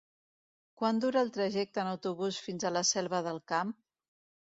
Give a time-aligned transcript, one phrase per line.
[0.81, 3.75] Quant dura el trajecte en autobús fins a la Selva del Camp?